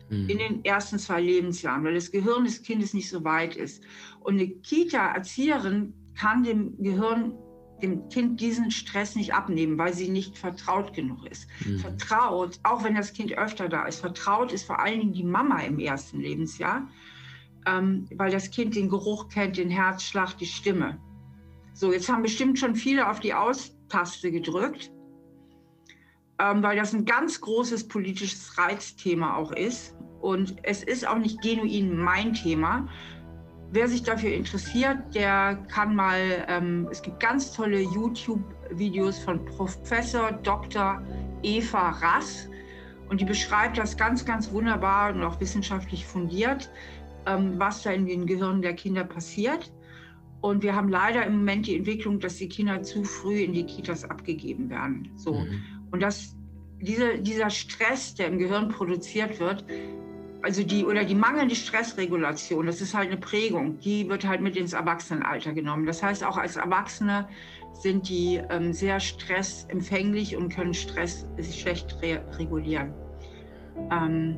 mhm. 0.09 0.29
in 0.29 0.37
den 0.37 0.65
ersten 0.65 0.99
zwei 0.99 1.21
Lebensjahren, 1.21 1.83
weil 1.83 1.95
das 1.95 2.11
Gehirn 2.11 2.45
des 2.45 2.61
Kindes 2.61 2.93
nicht 2.93 3.09
so 3.09 3.23
weit 3.23 3.55
ist. 3.55 3.83
Und 4.21 4.35
eine 4.35 4.47
Kita-Erzieherin 4.47 5.93
kann 6.15 6.43
dem 6.43 6.77
Gehirn 6.77 7.33
dem 7.81 8.07
Kind 8.09 8.39
diesen 8.39 8.69
Stress 8.69 9.15
nicht 9.15 9.33
abnehmen, 9.33 9.77
weil 9.77 9.93
sie 9.93 10.09
nicht 10.09 10.37
vertraut 10.37 10.93
genug 10.93 11.25
ist. 11.25 11.47
Mhm. 11.65 11.79
Vertraut, 11.79 12.59
auch 12.63 12.83
wenn 12.83 12.95
das 12.95 13.11
Kind 13.11 13.35
öfter 13.37 13.69
da 13.69 13.85
ist, 13.85 13.99
vertraut 13.99 14.51
ist 14.51 14.65
vor 14.65 14.79
allen 14.79 14.99
Dingen 14.99 15.13
die 15.13 15.23
Mama 15.23 15.59
im 15.61 15.79
ersten 15.79 16.19
Lebensjahr, 16.19 16.87
ähm, 17.65 18.07
weil 18.15 18.31
das 18.31 18.51
Kind 18.51 18.75
den 18.75 18.87
Geruch 18.87 19.29
kennt, 19.29 19.57
den 19.57 19.69
Herzschlag, 19.69 20.37
die 20.37 20.45
Stimme. 20.45 20.99
So, 21.81 21.91
jetzt 21.91 22.07
haben 22.09 22.21
bestimmt 22.21 22.59
schon 22.59 22.75
viele 22.75 23.09
auf 23.09 23.21
die 23.21 23.33
Aus-Taste 23.33 24.31
gedrückt, 24.31 24.91
ähm, 26.37 26.61
weil 26.61 26.77
das 26.77 26.93
ein 26.93 27.05
ganz 27.05 27.41
großes 27.41 27.87
politisches 27.87 28.55
Reizthema 28.55 29.35
auch 29.35 29.51
ist. 29.51 29.95
Und 30.21 30.57
es 30.61 30.83
ist 30.83 31.07
auch 31.07 31.17
nicht 31.17 31.41
genuin 31.41 31.97
mein 31.97 32.33
Thema, 32.33 32.87
Wer 33.73 33.87
sich 33.87 34.03
dafür 34.03 34.33
interessiert, 34.33 34.97
der 35.15 35.55
kann 35.73 35.95
mal, 35.95 36.45
ähm, 36.49 36.89
es 36.91 37.01
gibt 37.01 37.21
ganz 37.21 37.53
tolle 37.53 37.79
YouTube-Videos 37.79 39.19
von 39.19 39.45
Professor 39.45 40.33
Dr. 40.33 41.01
Eva 41.41 41.91
Rass 41.91 42.49
und 43.07 43.21
die 43.21 43.25
beschreibt 43.25 43.77
das 43.77 43.95
ganz, 43.95 44.25
ganz 44.25 44.51
wunderbar 44.51 45.13
und 45.13 45.23
auch 45.23 45.39
wissenschaftlich 45.39 46.05
fundiert, 46.05 46.69
ähm, 47.25 47.53
was 47.57 47.83
da 47.83 47.91
in 47.91 48.05
den 48.05 48.27
Gehirnen 48.27 48.61
der 48.61 48.73
Kinder 48.73 49.05
passiert. 49.05 49.71
Und 50.41 50.63
wir 50.63 50.75
haben 50.75 50.89
leider 50.89 51.25
im 51.25 51.37
Moment 51.37 51.67
die 51.67 51.75
Entwicklung, 51.75 52.19
dass 52.19 52.37
die 52.37 52.49
Kinder 52.49 52.81
zu 52.81 53.03
früh 53.03 53.41
in 53.41 53.53
die 53.53 53.63
Kitas 53.63 54.03
abgegeben 54.03 54.69
werden. 54.69 55.11
So. 55.15 55.35
Mhm. 55.35 55.61
Und 55.91 56.01
das, 56.01 56.35
diese, 56.81 57.19
dieser 57.19 57.51
Stress, 57.51 58.15
der 58.15 58.27
im 58.27 58.39
Gehirn 58.39 58.69
produziert 58.69 59.39
wird, 59.39 59.63
also 60.41 60.63
die 60.63 60.83
oder 60.83 61.03
die 61.03 61.13
mangelnde 61.13 61.55
Stressregulation, 61.55 62.65
das 62.65 62.81
ist 62.81 62.95
halt 62.95 63.09
eine 63.09 63.17
Prägung, 63.17 63.79
die 63.79 64.09
wird 64.09 64.27
halt 64.27 64.41
mit 64.41 64.57
ins 64.57 64.73
Erwachsenenalter 64.73 65.53
genommen. 65.53 65.85
Das 65.85 66.01
heißt, 66.01 66.23
auch 66.23 66.37
als 66.37 66.55
Erwachsene 66.55 67.27
sind 67.73 68.09
die 68.09 68.41
ähm, 68.49 68.73
sehr 68.73 68.99
stressempfänglich 68.99 70.35
und 70.35 70.49
können 70.49 70.73
Stress 70.73 71.27
schlecht 71.51 72.01
re 72.01 72.25
regulieren. 72.39 72.91
Ähm, 73.91 74.37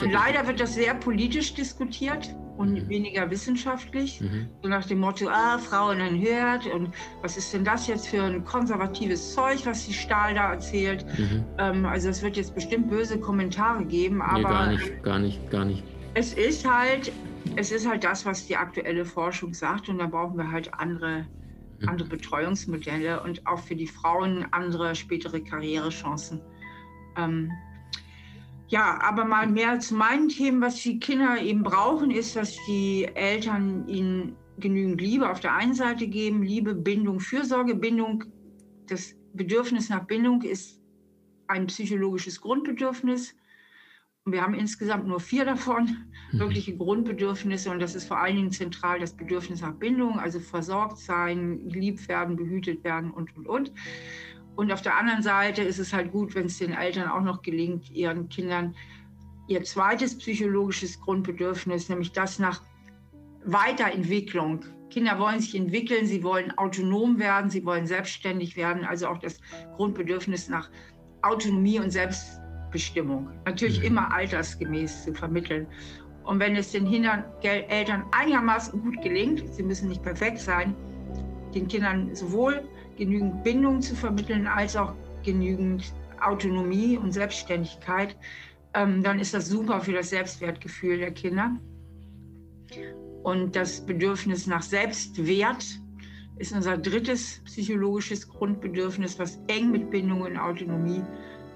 leider 0.00 0.46
wird 0.46 0.60
das 0.60 0.74
sehr 0.74 0.94
politisch 0.94 1.52
diskutiert 1.52 2.34
und 2.56 2.72
mhm. 2.72 2.88
weniger 2.88 3.30
wissenschaftlich. 3.30 4.20
Mhm. 4.20 4.48
So 4.62 4.68
nach 4.68 4.84
dem 4.86 5.00
Motto, 5.00 5.28
ah, 5.28 5.58
Frauen 5.58 5.98
hört 6.20 6.66
und 6.66 6.90
was 7.22 7.36
ist 7.36 7.52
denn 7.52 7.64
das 7.64 7.86
jetzt 7.86 8.08
für 8.08 8.22
ein 8.22 8.44
konservatives 8.44 9.34
Zeug, 9.34 9.64
was 9.66 9.86
die 9.86 9.92
Stahl 9.92 10.34
da 10.34 10.52
erzählt. 10.52 11.04
Mhm. 11.18 11.44
Ähm, 11.58 11.86
also 11.86 12.08
es 12.08 12.22
wird 12.22 12.36
jetzt 12.36 12.54
bestimmt 12.54 12.88
böse 12.88 13.18
Kommentare 13.18 13.84
geben, 13.84 14.22
aber... 14.22 14.38
Nee, 14.38 14.48
gar 14.48 14.68
nicht, 14.68 15.02
gar 15.02 15.18
nicht, 15.18 15.50
gar 15.50 15.64
nicht. 15.64 15.84
Es 16.14 16.32
ist 16.32 16.68
halt, 16.68 17.12
es 17.56 17.72
ist 17.72 17.88
halt 17.88 18.04
das, 18.04 18.24
was 18.24 18.46
die 18.46 18.56
aktuelle 18.56 19.04
Forschung 19.04 19.52
sagt 19.52 19.88
und 19.88 19.98
da 19.98 20.06
brauchen 20.06 20.36
wir 20.36 20.50
halt 20.50 20.72
andere, 20.74 21.26
mhm. 21.80 21.88
andere 21.88 22.08
Betreuungsmodelle 22.08 23.22
und 23.22 23.46
auch 23.46 23.58
für 23.58 23.74
die 23.74 23.88
Frauen 23.88 24.46
andere 24.52 24.94
spätere 24.94 25.40
Karrierechancen. 25.40 26.40
Ähm, 27.16 27.50
ja, 28.74 28.98
aber 29.00 29.24
mal 29.24 29.46
mehr 29.46 29.78
zu 29.78 29.94
meinen 29.94 30.28
Themen, 30.28 30.60
was 30.60 30.82
die 30.82 30.98
Kinder 30.98 31.40
eben 31.40 31.62
brauchen, 31.62 32.10
ist, 32.10 32.34
dass 32.34 32.56
die 32.66 33.04
Eltern 33.14 33.86
ihnen 33.86 34.34
genügend 34.58 35.00
Liebe 35.00 35.30
auf 35.30 35.38
der 35.38 35.54
einen 35.54 35.74
Seite 35.74 36.08
geben, 36.08 36.42
Liebe, 36.42 36.74
Bindung, 36.74 37.20
Fürsorge. 37.20 37.76
Bindung, 37.76 38.24
das 38.88 39.14
Bedürfnis 39.32 39.90
nach 39.90 40.04
Bindung 40.08 40.42
ist 40.42 40.82
ein 41.46 41.68
psychologisches 41.68 42.40
Grundbedürfnis. 42.40 43.36
Und 44.24 44.32
wir 44.32 44.42
haben 44.42 44.54
insgesamt 44.54 45.06
nur 45.06 45.20
vier 45.20 45.44
davon, 45.44 46.08
mhm. 46.32 46.38
wirkliche 46.40 46.76
Grundbedürfnisse. 46.76 47.70
Und 47.70 47.78
das 47.78 47.94
ist 47.94 48.08
vor 48.08 48.18
allen 48.18 48.34
Dingen 48.34 48.50
zentral 48.50 48.98
das 48.98 49.16
Bedürfnis 49.16 49.60
nach 49.60 49.74
Bindung, 49.74 50.18
also 50.18 50.40
versorgt 50.40 50.98
sein, 50.98 51.68
geliebt 51.68 52.08
werden, 52.08 52.34
behütet 52.34 52.82
werden 52.82 53.12
und, 53.12 53.36
und, 53.36 53.46
und. 53.46 53.72
Und 54.56 54.72
auf 54.72 54.82
der 54.82 54.96
anderen 54.96 55.22
Seite 55.22 55.62
ist 55.62 55.78
es 55.78 55.92
halt 55.92 56.12
gut, 56.12 56.34
wenn 56.34 56.46
es 56.46 56.58
den 56.58 56.72
Eltern 56.72 57.08
auch 57.08 57.22
noch 57.22 57.42
gelingt, 57.42 57.90
ihren 57.90 58.28
Kindern 58.28 58.74
ihr 59.46 59.62
zweites 59.62 60.16
psychologisches 60.16 61.00
Grundbedürfnis, 61.00 61.88
nämlich 61.88 62.12
das 62.12 62.38
nach 62.38 62.62
Weiterentwicklung. 63.44 64.60
Kinder 64.90 65.18
wollen 65.18 65.40
sich 65.40 65.54
entwickeln, 65.54 66.06
sie 66.06 66.22
wollen 66.22 66.56
autonom 66.56 67.18
werden, 67.18 67.50
sie 67.50 67.64
wollen 67.64 67.86
selbstständig 67.86 68.56
werden, 68.56 68.84
also 68.84 69.08
auch 69.08 69.18
das 69.18 69.40
Grundbedürfnis 69.76 70.48
nach 70.48 70.70
Autonomie 71.22 71.80
und 71.80 71.90
Selbstbestimmung. 71.90 73.28
Natürlich 73.44 73.80
mhm. 73.80 73.86
immer 73.86 74.12
altersgemäß 74.12 75.04
zu 75.04 75.14
vermitteln. 75.14 75.66
Und 76.24 76.38
wenn 76.38 76.56
es 76.56 76.72
den 76.72 76.86
Eltern 77.42 78.04
einigermaßen 78.12 78.80
gut 78.80 79.02
gelingt, 79.02 79.52
sie 79.52 79.62
müssen 79.62 79.88
nicht 79.88 80.02
perfekt 80.02 80.38
sein, 80.38 80.74
den 81.54 81.68
Kindern 81.68 82.14
sowohl 82.14 82.66
genügend 82.96 83.44
Bindung 83.44 83.80
zu 83.80 83.94
vermitteln 83.94 84.46
als 84.46 84.76
auch 84.76 84.94
genügend 85.24 85.92
Autonomie 86.20 86.96
und 86.96 87.12
Selbstständigkeit, 87.12 88.16
ähm, 88.74 89.02
dann 89.02 89.18
ist 89.18 89.34
das 89.34 89.48
super 89.48 89.80
für 89.80 89.92
das 89.92 90.10
Selbstwertgefühl 90.10 90.98
der 90.98 91.12
Kinder. 91.12 91.56
Und 93.22 93.56
das 93.56 93.84
Bedürfnis 93.84 94.46
nach 94.46 94.62
Selbstwert 94.62 95.64
ist 96.36 96.52
unser 96.52 96.76
drittes 96.76 97.40
psychologisches 97.44 98.28
Grundbedürfnis, 98.28 99.18
was 99.18 99.38
eng 99.46 99.70
mit 99.70 99.90
Bindung 99.90 100.22
und 100.22 100.36
Autonomie 100.36 101.02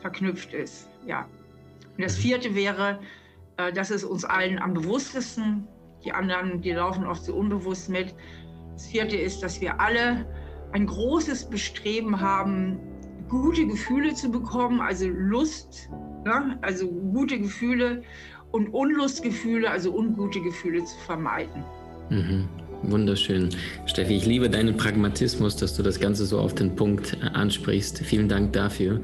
verknüpft 0.00 0.52
ist. 0.54 0.88
Ja. 1.06 1.28
Und 1.96 2.04
das 2.04 2.16
vierte 2.16 2.54
wäre, 2.54 3.00
äh, 3.56 3.72
das 3.72 3.90
ist 3.90 4.04
uns 4.04 4.24
allen 4.24 4.58
am 4.58 4.74
bewusstesten. 4.74 5.66
Die 6.04 6.12
anderen, 6.12 6.62
die 6.62 6.70
laufen 6.72 7.04
oft 7.04 7.24
so 7.24 7.34
unbewusst 7.34 7.88
mit. 7.88 8.14
Das 8.72 8.86
vierte 8.86 9.16
ist, 9.16 9.42
dass 9.42 9.60
wir 9.60 9.80
alle 9.80 10.24
ein 10.72 10.86
großes 10.86 11.50
Bestreben 11.50 12.20
haben, 12.20 12.78
gute 13.28 13.66
Gefühle 13.66 14.14
zu 14.14 14.30
bekommen, 14.30 14.80
also 14.80 15.06
Lust, 15.08 15.88
ne? 16.24 16.58
also 16.62 16.88
gute 16.88 17.38
Gefühle 17.38 18.02
und 18.52 18.68
Unlustgefühle, 18.68 19.70
also 19.70 19.94
ungute 19.94 20.40
Gefühle 20.40 20.84
zu 20.84 20.98
vermeiden. 21.06 21.64
Mhm. 22.10 22.48
Wunderschön. 22.82 23.50
Steffi, 23.86 24.16
ich 24.16 24.24
liebe 24.26 24.48
deinen 24.48 24.76
Pragmatismus, 24.76 25.56
dass 25.56 25.76
du 25.76 25.82
das 25.82 25.98
Ganze 25.98 26.24
so 26.24 26.38
auf 26.38 26.54
den 26.54 26.76
Punkt 26.76 27.18
äh, 27.20 27.26
ansprichst. 27.26 27.98
Vielen 27.98 28.28
Dank 28.28 28.52
dafür. 28.52 29.00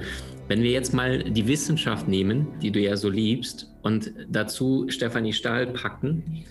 Wenn 0.47 0.62
wir 0.62 0.71
jetzt 0.71 0.94
mal 0.94 1.25
die 1.25 1.49
Wissenschaft 1.49 2.06
nehmen, 2.06 2.47
die 2.62 2.71
du 2.71 2.78
ja 2.78 2.97
so 2.97 3.09
liebst, 3.09 3.71
und 3.83 4.12
dazu 4.28 4.87
Stefanie 4.88 5.33
Stahl 5.33 5.66
packen 5.66 6.44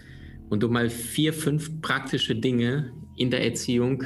und 0.50 0.62
du 0.62 0.70
mal 0.70 0.90
vier, 0.90 1.34
fünf 1.34 1.82
praktische 1.82 2.36
Dinge 2.36 2.92
in 3.16 3.32
der 3.32 3.44
Erziehung 3.44 4.04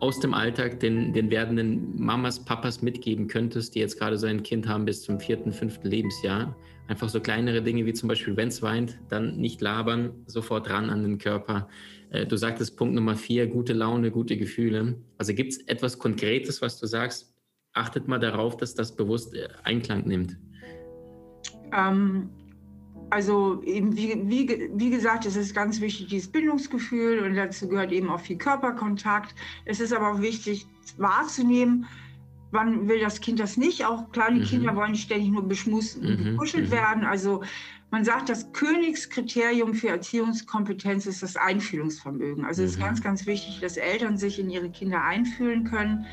aus 0.00 0.20
dem 0.20 0.34
Alltag 0.34 0.80
den, 0.80 1.12
den 1.12 1.30
werdenden 1.30 1.98
Mamas, 1.98 2.44
Papas 2.44 2.82
mitgeben 2.82 3.28
könntest, 3.28 3.74
die 3.74 3.80
jetzt 3.80 3.98
gerade 3.98 4.18
so 4.18 4.26
ein 4.26 4.42
Kind 4.42 4.68
haben 4.68 4.84
bis 4.84 5.02
zum 5.02 5.20
vierten, 5.20 5.52
fünften 5.52 5.88
Lebensjahr? 5.88 6.56
Einfach 6.86 7.08
so 7.08 7.20
kleinere 7.20 7.62
Dinge 7.62 7.86
wie 7.86 7.94
zum 7.94 8.08
Beispiel, 8.08 8.36
wenn 8.36 8.48
es 8.48 8.60
weint, 8.60 8.98
dann 9.08 9.36
nicht 9.38 9.60
labern, 9.62 10.10
sofort 10.26 10.68
ran 10.68 10.90
an 10.90 11.02
den 11.02 11.18
Körper. 11.18 11.68
Äh, 12.10 12.26
du 12.26 12.36
sagtest 12.36 12.76
Punkt 12.76 12.94
Nummer 12.94 13.16
vier, 13.16 13.46
gute 13.46 13.72
Laune, 13.72 14.10
gute 14.10 14.36
Gefühle. 14.36 14.96
Also 15.16 15.32
gibt 15.32 15.52
es 15.52 15.58
etwas 15.66 15.98
Konkretes, 15.98 16.60
was 16.60 16.78
du 16.78 16.86
sagst? 16.86 17.34
Achtet 17.72 18.06
mal 18.06 18.18
darauf, 18.18 18.56
dass 18.56 18.74
das 18.74 18.94
bewusst 18.94 19.34
äh, 19.34 19.48
Einklang 19.62 20.06
nimmt. 20.06 20.36
Ähm, 21.72 22.28
also 23.10 23.62
eben 23.62 23.96
wie, 23.96 24.14
wie, 24.24 24.70
wie 24.74 24.90
gesagt, 24.90 25.26
es 25.26 25.36
ist 25.36 25.54
ganz 25.54 25.80
wichtig, 25.80 26.08
dieses 26.08 26.30
Bindungsgefühl 26.30 27.20
und 27.20 27.34
dazu 27.34 27.68
gehört 27.68 27.92
eben 27.92 28.10
auch 28.10 28.20
viel 28.20 28.36
Körperkontakt. 28.36 29.34
Es 29.64 29.80
ist 29.80 29.92
aber 29.92 30.12
auch 30.12 30.20
wichtig 30.20 30.66
wahrzunehmen, 30.96 31.86
wann 32.50 32.88
will 32.88 33.00
das 33.00 33.20
Kind 33.20 33.40
das 33.40 33.56
nicht. 33.56 33.84
Auch 33.84 34.10
kleine 34.12 34.40
mhm. 34.40 34.44
Kinder 34.44 34.76
wollen 34.76 34.94
ständig 34.94 35.30
nur 35.30 35.46
beschmust 35.46 35.98
und 35.98 36.18
mhm. 36.18 36.24
gekuschelt 36.24 36.68
mhm. 36.68 36.72
werden. 36.72 37.04
Also 37.04 37.42
man 37.90 38.04
sagt, 38.04 38.28
das 38.28 38.52
Königskriterium 38.52 39.74
für 39.74 39.88
Erziehungskompetenz 39.88 41.06
ist 41.06 41.22
das 41.22 41.36
Einfühlungsvermögen. 41.36 42.44
Also 42.44 42.62
es 42.62 42.72
ist 42.72 42.78
mhm. 42.78 42.84
ganz, 42.84 43.02
ganz 43.02 43.26
wichtig, 43.26 43.60
dass 43.60 43.76
Eltern 43.76 44.16
sich 44.16 44.38
in 44.38 44.50
ihre 44.50 44.70
Kinder 44.70 45.02
einfühlen 45.02 45.64
können 45.64 46.06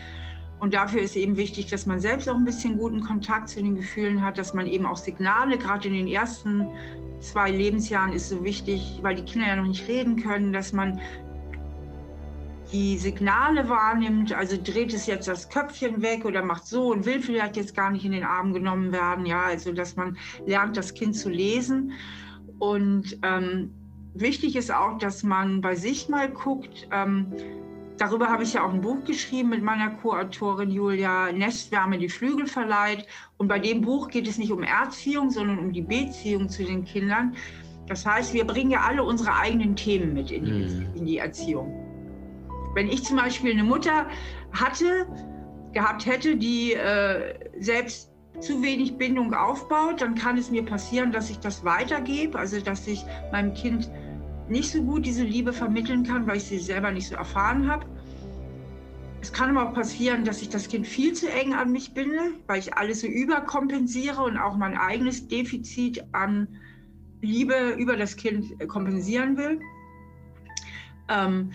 und 0.61 0.75
dafür 0.75 1.01
ist 1.01 1.15
eben 1.15 1.37
wichtig, 1.37 1.65
dass 1.71 1.87
man 1.87 1.99
selbst 1.99 2.29
auch 2.29 2.35
ein 2.35 2.45
bisschen 2.45 2.77
guten 2.77 3.01
Kontakt 3.01 3.49
zu 3.49 3.63
den 3.63 3.75
Gefühlen 3.75 4.23
hat, 4.23 4.37
dass 4.37 4.53
man 4.53 4.67
eben 4.67 4.85
auch 4.85 4.95
Signale, 4.95 5.57
gerade 5.57 5.87
in 5.87 5.95
den 5.95 6.07
ersten 6.07 6.67
zwei 7.19 7.49
Lebensjahren 7.49 8.13
ist 8.13 8.29
so 8.29 8.43
wichtig, 8.43 8.99
weil 9.01 9.15
die 9.15 9.23
Kinder 9.23 9.47
ja 9.47 9.55
noch 9.55 9.65
nicht 9.65 9.87
reden 9.87 10.21
können, 10.21 10.53
dass 10.53 10.71
man 10.71 11.01
die 12.71 12.95
Signale 12.99 13.67
wahrnimmt, 13.69 14.33
also 14.33 14.55
dreht 14.55 14.93
es 14.93 15.07
jetzt 15.07 15.27
das 15.27 15.49
Köpfchen 15.49 16.03
weg 16.03 16.25
oder 16.25 16.43
macht 16.43 16.67
so 16.67 16.91
und 16.91 17.07
will 17.07 17.21
vielleicht 17.21 17.57
jetzt 17.57 17.75
gar 17.75 17.89
nicht 17.89 18.05
in 18.05 18.11
den 18.11 18.23
Arm 18.23 18.53
genommen 18.53 18.91
werden, 18.91 19.25
ja, 19.25 19.41
also 19.41 19.73
dass 19.73 19.95
man 19.95 20.15
lernt, 20.45 20.77
das 20.77 20.93
Kind 20.93 21.15
zu 21.15 21.29
lesen. 21.29 21.93
Und 22.59 23.17
ähm, 23.23 23.73
wichtig 24.13 24.55
ist 24.55 24.71
auch, 24.71 24.99
dass 24.99 25.23
man 25.23 25.59
bei 25.59 25.73
sich 25.73 26.07
mal 26.07 26.29
guckt, 26.29 26.87
ähm, 26.91 27.33
Darüber 28.01 28.29
habe 28.29 28.41
ich 28.41 28.53
ja 28.53 28.65
auch 28.65 28.73
ein 28.73 28.81
Buch 28.81 29.03
geschrieben 29.05 29.49
mit 29.49 29.61
meiner 29.61 29.91
Co-Autorin 29.91 30.71
Julia, 30.71 31.31
Nestwärme, 31.31 31.99
die 31.99 32.09
Flügel 32.09 32.47
verleiht. 32.47 33.05
Und 33.37 33.47
bei 33.47 33.59
dem 33.59 33.81
Buch 33.81 34.07
geht 34.07 34.27
es 34.27 34.39
nicht 34.39 34.51
um 34.51 34.63
Erziehung, 34.63 35.29
sondern 35.29 35.59
um 35.59 35.71
die 35.71 35.83
Beziehung 35.83 36.49
zu 36.49 36.63
den 36.63 36.83
Kindern. 36.83 37.35
Das 37.85 38.03
heißt, 38.03 38.33
wir 38.33 38.43
bringen 38.43 38.71
ja 38.71 38.79
alle 38.79 39.03
unsere 39.03 39.35
eigenen 39.35 39.75
Themen 39.75 40.15
mit 40.15 40.31
in 40.31 40.45
die, 40.45 40.51
mhm. 40.51 40.95
in 40.95 41.05
die 41.05 41.19
Erziehung. 41.19 41.71
Wenn 42.73 42.87
ich 42.87 43.03
zum 43.03 43.17
Beispiel 43.17 43.51
eine 43.51 43.63
Mutter 43.63 44.07
hatte, 44.51 45.05
gehabt 45.71 46.07
hätte, 46.07 46.37
die 46.37 46.73
äh, 46.73 47.35
selbst 47.59 48.11
zu 48.39 48.63
wenig 48.63 48.97
Bindung 48.97 49.31
aufbaut, 49.35 50.01
dann 50.01 50.15
kann 50.15 50.39
es 50.39 50.49
mir 50.49 50.65
passieren, 50.65 51.11
dass 51.11 51.29
ich 51.29 51.37
das 51.37 51.63
weitergebe, 51.63 52.39
also 52.39 52.59
dass 52.61 52.87
ich 52.87 53.05
meinem 53.31 53.53
Kind 53.53 53.91
nicht 54.49 54.71
so 54.71 54.81
gut 54.81 55.05
diese 55.05 55.23
Liebe 55.23 55.53
vermitteln 55.53 56.03
kann, 56.03 56.25
weil 56.25 56.37
ich 56.37 56.45
sie 56.45 56.57
selber 56.57 56.89
nicht 56.89 57.07
so 57.07 57.15
erfahren 57.15 57.69
habe. 57.69 57.85
Es 59.21 59.31
kann 59.31 59.55
aber 59.55 59.69
auch 59.69 59.73
passieren, 59.73 60.25
dass 60.25 60.41
ich 60.41 60.49
das 60.49 60.67
Kind 60.67 60.87
viel 60.87 61.13
zu 61.13 61.31
eng 61.31 61.53
an 61.53 61.71
mich 61.71 61.93
binde, 61.93 62.33
weil 62.47 62.59
ich 62.59 62.73
alles 62.73 63.01
so 63.01 63.07
überkompensiere 63.07 64.23
und 64.23 64.37
auch 64.37 64.57
mein 64.57 64.75
eigenes 64.75 65.27
Defizit 65.27 66.03
an 66.11 66.47
Liebe 67.21 67.75
über 67.77 67.95
das 67.95 68.15
Kind 68.15 68.67
kompensieren 68.67 69.37
will. 69.37 69.59
Ähm, 71.07 71.51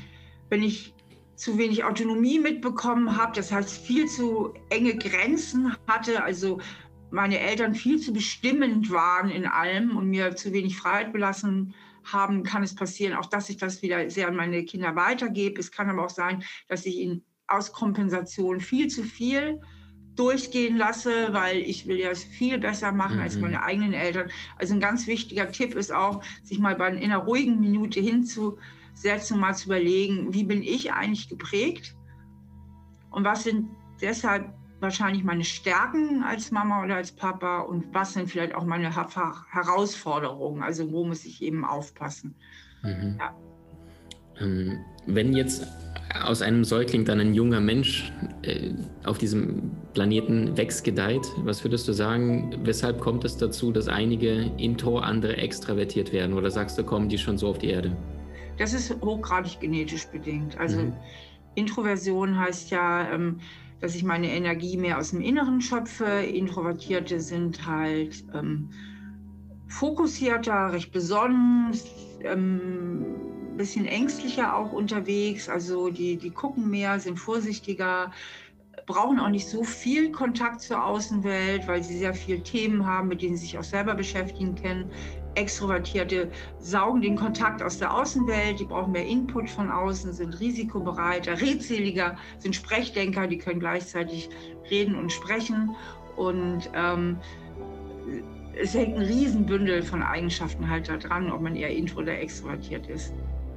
wenn 0.49 0.63
ich 0.63 0.95
zu 1.35 1.59
wenig 1.59 1.83
Autonomie 1.83 2.39
mitbekommen 2.39 3.17
habe, 3.17 3.33
das 3.35 3.51
heißt 3.51 3.85
viel 3.85 4.07
zu 4.07 4.55
enge 4.71 4.97
Grenzen 4.97 5.77
hatte, 5.89 6.23
also 6.23 6.61
meine 7.11 7.41
Eltern 7.41 7.75
viel 7.75 7.99
zu 8.01 8.13
bestimmend 8.13 8.91
waren 8.91 9.29
in 9.29 9.45
allem 9.45 9.97
und 9.97 10.09
mir 10.09 10.37
zu 10.37 10.53
wenig 10.53 10.77
Freiheit 10.77 11.13
belassen 11.13 11.75
haben, 12.05 12.45
kann 12.45 12.63
es 12.63 12.77
passieren, 12.77 13.15
auch 13.15 13.27
dass 13.27 13.51
ich 13.51 13.57
das 13.57 13.83
wieder 13.83 14.09
sehr 14.09 14.29
an 14.29 14.37
meine 14.37 14.65
Kinder 14.65 14.95
weitergebe. 14.95 15.61
Es 15.61 15.73
kann 15.73 15.91
aber 15.91 16.05
auch 16.05 16.11
sein, 16.11 16.45
dass 16.69 16.87
ich 16.87 16.97
ihnen 16.99 17.26
aus 17.49 17.73
Kompensation 17.73 18.61
viel 18.61 18.89
zu 18.89 19.03
viel 19.03 19.61
durchgehen 20.17 20.77
lasse, 20.77 21.33
weil 21.33 21.59
ich 21.59 21.87
will 21.87 21.99
ja 21.99 22.11
es 22.11 22.25
viel 22.25 22.59
besser 22.59 22.91
machen 22.93 23.17
mhm. 23.17 23.23
als 23.23 23.37
meine 23.37 23.63
eigenen 23.63 23.93
Eltern. 23.93 24.31
Also 24.59 24.75
ein 24.75 24.81
ganz 24.81 25.07
wichtiger 25.07 25.53
Tipp 25.53 25.75
ist 25.75 25.93
auch, 25.93 26.23
sich 26.43 26.59
mal 26.59 26.75
bei 26.75 26.87
einer 26.87 27.19
ruhigen 27.19 27.61
Minute 27.61 28.01
hinzusetzen, 28.01 29.39
mal 29.39 29.55
zu 29.55 29.67
überlegen, 29.67 30.33
wie 30.33 30.45
bin 30.45 30.63
ich 30.63 30.93
eigentlich 30.93 31.29
geprägt 31.29 31.95
und 33.11 33.25
was 33.25 33.45
sind 33.45 33.69
deshalb 34.01 34.53
wahrscheinlich 34.81 35.25
meine 35.25 35.45
Stärken 35.45 36.23
als 36.23 36.51
Mama 36.51 36.83
oder 36.83 36.97
als 36.97 37.13
Papa 37.13 37.61
und 37.61 37.95
was 37.95 38.13
sind 38.13 38.31
vielleicht 38.31 38.55
auch 38.55 38.65
meine 38.65 38.95
Herausforderungen, 38.95 40.63
also 40.63 40.91
wo 40.93 41.05
muss 41.05 41.25
ich 41.25 41.43
eben 41.43 41.65
aufpassen. 41.65 42.35
Mhm. 42.83 43.17
Ja. 43.19 43.35
Ähm, 44.41 44.79
wenn 45.07 45.35
jetzt 45.35 45.67
aus 46.25 46.43
einem 46.43 46.65
Säugling 46.65 47.05
dann 47.05 47.21
ein 47.21 47.35
junger 47.35 47.61
Mensch 47.61 48.13
äh, 48.43 48.71
auf 49.05 49.19
diesem 49.19 49.71
Planeten 49.95 50.57
wächst, 50.57 50.85
gedeiht, 50.85 51.27
was 51.39 51.65
würdest 51.65 51.87
du 51.89 51.93
sagen, 51.93 52.57
weshalb 52.63 53.01
kommt 53.01 53.25
es 53.25 53.37
dazu, 53.37 53.73
dass 53.73 53.89
einige 53.89 54.51
intro, 54.57 54.99
andere 54.99 55.37
extravertiert 55.37 56.13
werden? 56.13 56.35
Oder 56.35 56.51
sagst 56.51 56.79
du, 56.79 56.85
kommen 56.85 57.09
die 57.09 57.19
schon 57.19 57.39
so 57.39 57.49
auf 57.49 57.59
die 57.59 57.71
Erde? 57.71 57.97
Das 58.59 58.73
ist 58.73 58.95
hochgradig 59.03 59.61
genetisch 59.61 60.07
bedingt. 60.07 60.57
Also 60.59 60.79
mhm. 60.79 60.93
Introversion 61.55 62.39
heißt 62.39 62.71
ja, 62.71 63.11
ähm, 63.13 63.41
dass 63.81 63.95
ich 63.95 64.05
meine 64.05 64.31
Energie 64.31 64.77
mehr 64.77 64.99
aus 64.99 65.11
dem 65.11 65.21
Inneren 65.21 65.61
schöpfe. 65.61 66.05
Introvertierte 66.05 67.21
sind 67.21 67.67
halt 67.67 68.25
ähm, 68.35 68.71
fokussierter, 69.69 70.73
recht 70.73 70.93
besonnen, 70.93 71.73
ähm, 72.23 73.05
bisschen 73.57 73.87
ängstlicher 73.87 74.57
auch 74.57 74.73
unterwegs. 74.73 75.49
Also 75.49 75.89
die, 75.91 76.17
die 76.17 76.31
gucken 76.31 76.71
mehr, 76.71 77.01
sind 77.01 77.19
vorsichtiger, 77.19 78.13
brauchen 78.87 79.19
auch 79.19 79.29
nicht 79.29 79.49
so 79.49 79.65
viel 79.65 80.13
Kontakt 80.13 80.61
zur 80.61 80.85
Außenwelt, 80.85 81.67
weil 81.67 81.83
sie 81.83 81.99
sehr 81.99 82.15
viele 82.15 82.43
Themen 82.43 82.87
haben, 82.87 83.09
mit 83.09 83.23
denen 83.23 83.37
sie 83.37 83.47
sich 83.47 83.59
auch 83.59 83.65
selber 83.65 83.95
beschäftigen 83.95 84.55
können. 84.55 84.91
Extrovertierte 85.35 86.31
saugen 86.59 87.03
den 87.03 87.17
Kontakt 87.17 87.63
aus 87.63 87.79
der 87.79 87.93
Außenwelt, 87.93 88.61
die 88.61 88.65
brauchen 88.65 88.93
mehr 88.93 89.07
Input 89.07 89.51
von 89.51 89.71
außen, 89.71 90.13
sind 90.13 90.41
risikobereiter, 90.41 91.41
redseliger, 91.41 92.17
sind 92.39 92.55
Sprechdenker, 92.55 93.27
die 93.27 93.39
können 93.39 93.61
gleichzeitig 93.61 94.31
reden 94.71 94.95
und 94.95 95.13
sprechen. 95.13 95.75
Und 96.17 96.71
ähm, 96.75 97.19
es 98.59 98.73
hängt 98.73 98.97
ein 98.97 99.03
Riesenbündel 99.03 99.83
von 99.83 100.03
Eigenschaften 100.03 100.69
halt 100.69 100.89
da 100.89 100.97
dran, 100.97 101.31
ob 101.31 101.43
man 101.43 101.57
eher 101.57 101.71
intro 101.71 102.01
oder 102.01 102.19
extrovertiert 102.19 102.87
ist. 102.87 103.13